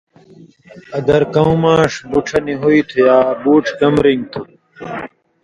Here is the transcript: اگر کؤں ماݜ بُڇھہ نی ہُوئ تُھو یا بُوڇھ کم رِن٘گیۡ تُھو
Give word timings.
اگر 0.97 1.21
کؤں 1.33 1.55
ماݜ 1.61 1.93
بُڇھہ 2.11 2.39
نی 2.45 2.53
ہُوئ 2.61 2.79
تُھو 2.87 2.97
یا 3.05 3.17
بُوڇھ 3.41 3.69
کم 3.79 3.93
رِن٘گیۡ 4.05 4.29
تُھو 4.31 4.41